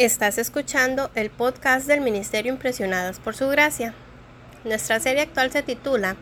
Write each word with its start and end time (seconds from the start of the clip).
Estás 0.00 0.38
escuchando 0.38 1.10
el 1.14 1.28
podcast 1.28 1.86
del 1.86 2.00
Ministerio 2.00 2.50
Impresionadas 2.50 3.18
por 3.18 3.36
Su 3.36 3.48
Gracia. 3.48 3.92
Nuestra 4.64 4.98
serie 4.98 5.20
actual 5.20 5.52
se 5.52 5.62
titula 5.62 6.16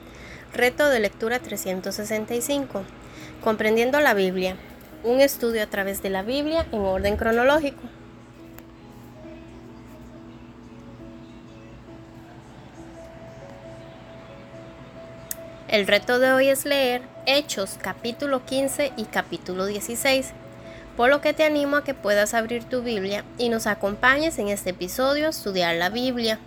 Reto 0.53 0.89
de 0.89 0.99
Lectura 0.99 1.39
365, 1.39 2.83
Comprendiendo 3.41 4.01
la 4.01 4.15
Biblia, 4.15 4.57
un 5.05 5.21
estudio 5.21 5.63
a 5.63 5.69
través 5.69 6.03
de 6.03 6.11
la 6.11 6.25
Biblia 6.25 6.67
en 6.73 6.81
orden 6.81 7.17
cronológico. 7.17 7.83
El 15.69 15.87
reto 15.87 16.19
de 16.19 16.33
hoy 16.33 16.49
es 16.49 16.65
leer 16.65 17.03
Hechos 17.27 17.79
capítulo 17.81 18.45
15 18.45 18.91
y 18.97 19.05
capítulo 19.05 19.67
16 19.67 20.33
por 20.99 21.11
lo 21.11 21.21
que 21.21 21.33
te 21.33 21.45
animo 21.45 21.77
a 21.77 21.85
que 21.85 21.95
puedas 21.95 22.35
abrir 22.35 22.65
tu 22.65 22.83
Biblia 22.83 23.25
y 23.39 23.51
nos 23.51 23.69
acompañes 23.69 24.37
en 24.41 24.49
este 24.49 24.71
episodio 24.71 25.29
a 25.29 25.31
estudiar 25.31 25.77
la 25.77 25.91
Biblia. 25.91 26.41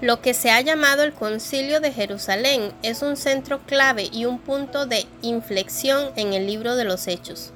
Lo 0.00 0.20
que 0.20 0.34
se 0.34 0.52
ha 0.52 0.60
llamado 0.60 1.02
el 1.02 1.12
Concilio 1.12 1.80
de 1.80 1.90
Jerusalén 1.90 2.72
es 2.84 3.02
un 3.02 3.16
centro 3.16 3.58
clave 3.66 4.08
y 4.12 4.26
un 4.26 4.38
punto 4.38 4.86
de 4.86 5.04
inflexión 5.20 6.12
en 6.14 6.32
el 6.32 6.46
libro 6.46 6.76
de 6.76 6.84
los 6.84 7.08
Hechos. 7.08 7.50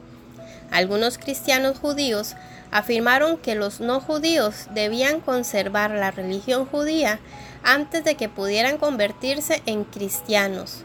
Algunos 0.73 1.17
cristianos 1.17 1.79
judíos 1.79 2.35
afirmaron 2.77 3.39
que 3.39 3.55
los 3.55 3.81
no 3.81 4.01
judíos 4.01 4.67
debían 4.75 5.21
conservar 5.21 5.93
la 5.93 6.11
religión 6.11 6.67
judía 6.67 7.21
antes 7.63 8.05
de 8.05 8.17
que 8.17 8.29
pudieran 8.29 8.77
convertirse 8.77 9.63
en 9.65 9.85
cristianos. 9.85 10.83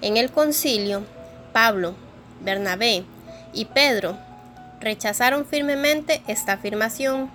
En 0.00 0.16
el 0.16 0.30
concilio, 0.30 1.04
Pablo, 1.52 1.94
Bernabé 2.40 3.04
y 3.52 3.66
Pedro 3.66 4.16
rechazaron 4.80 5.44
firmemente 5.44 6.22
esta 6.26 6.54
afirmación. 6.54 7.30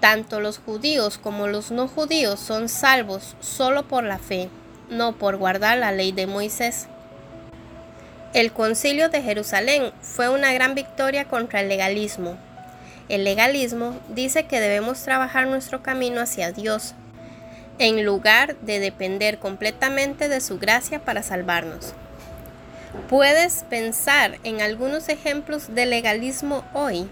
Tanto 0.00 0.40
los 0.40 0.58
judíos 0.58 1.16
como 1.16 1.46
los 1.46 1.70
no 1.70 1.88
judíos 1.88 2.38
son 2.38 2.68
salvos 2.68 3.36
solo 3.40 3.88
por 3.88 4.04
la 4.04 4.18
fe, 4.18 4.50
no 4.90 5.16
por 5.16 5.38
guardar 5.38 5.78
la 5.78 5.92
ley 5.92 6.12
de 6.12 6.26
Moisés. 6.26 6.88
El 8.34 8.52
concilio 8.52 9.08
de 9.08 9.22
Jerusalén 9.22 9.92
fue 10.02 10.28
una 10.28 10.52
gran 10.52 10.74
victoria 10.74 11.24
contra 11.24 11.62
el 11.62 11.70
legalismo. 11.70 12.36
El 13.08 13.22
legalismo 13.22 13.96
dice 14.08 14.46
que 14.46 14.60
debemos 14.60 15.02
trabajar 15.02 15.46
nuestro 15.46 15.82
camino 15.82 16.20
hacia 16.20 16.52
Dios 16.52 16.94
en 17.78 18.04
lugar 18.04 18.56
de 18.60 18.80
depender 18.80 19.38
completamente 19.38 20.28
de 20.28 20.40
su 20.40 20.58
gracia 20.58 21.04
para 21.04 21.22
salvarnos. 21.22 21.94
¿Puedes 23.08 23.64
pensar 23.64 24.38
en 24.42 24.60
algunos 24.60 25.08
ejemplos 25.08 25.74
de 25.74 25.86
legalismo 25.86 26.64
hoy? 26.72 27.08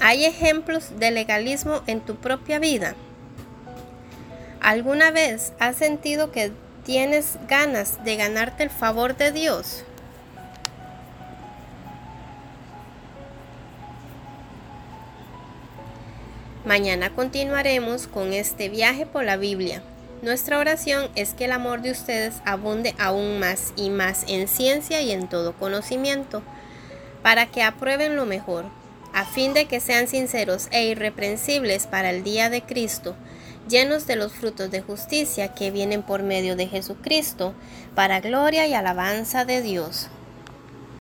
¿Hay 0.00 0.24
ejemplos 0.24 0.98
de 0.98 1.10
legalismo 1.10 1.82
en 1.86 2.00
tu 2.00 2.16
propia 2.16 2.58
vida? 2.58 2.94
¿Alguna 4.60 5.10
vez 5.10 5.52
has 5.58 5.76
sentido 5.76 6.32
que 6.32 6.52
tienes 6.84 7.38
ganas 7.48 8.04
de 8.04 8.16
ganarte 8.16 8.64
el 8.64 8.70
favor 8.70 9.16
de 9.16 9.32
Dios? 9.32 9.84
Mañana 16.66 17.10
continuaremos 17.10 18.08
con 18.08 18.32
este 18.32 18.68
viaje 18.68 19.06
por 19.06 19.22
la 19.22 19.36
Biblia. 19.36 19.82
Nuestra 20.20 20.58
oración 20.58 21.08
es 21.14 21.32
que 21.32 21.44
el 21.44 21.52
amor 21.52 21.80
de 21.80 21.92
ustedes 21.92 22.34
abunde 22.44 22.92
aún 22.98 23.38
más 23.38 23.72
y 23.76 23.88
más 23.88 24.24
en 24.26 24.48
ciencia 24.48 25.00
y 25.00 25.12
en 25.12 25.28
todo 25.28 25.52
conocimiento, 25.52 26.42
para 27.22 27.46
que 27.46 27.62
aprueben 27.62 28.16
lo 28.16 28.26
mejor, 28.26 28.64
a 29.12 29.24
fin 29.24 29.54
de 29.54 29.66
que 29.66 29.78
sean 29.78 30.08
sinceros 30.08 30.66
e 30.72 30.86
irreprensibles 30.86 31.86
para 31.86 32.10
el 32.10 32.24
día 32.24 32.50
de 32.50 32.62
Cristo, 32.62 33.14
llenos 33.68 34.08
de 34.08 34.16
los 34.16 34.32
frutos 34.32 34.68
de 34.68 34.82
justicia 34.82 35.54
que 35.54 35.70
vienen 35.70 36.02
por 36.02 36.24
medio 36.24 36.56
de 36.56 36.66
Jesucristo, 36.66 37.54
para 37.94 38.18
gloria 38.18 38.66
y 38.66 38.74
alabanza 38.74 39.44
de 39.44 39.62
Dios. 39.62 40.08